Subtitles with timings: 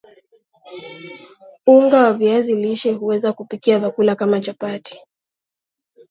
[1.67, 4.99] unga wa viazi lishe huweza kupikia vyakula kama chapati